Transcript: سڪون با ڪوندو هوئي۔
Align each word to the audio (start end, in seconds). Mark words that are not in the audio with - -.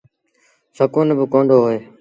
سڪون 0.77 1.07
با 1.17 1.25
ڪوندو 1.31 1.55
هوئي۔ 1.63 1.79